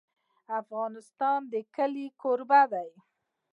[0.59, 2.89] افغانستان د کلي کوربه دی.